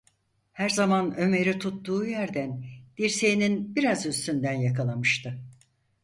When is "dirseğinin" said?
2.97-3.75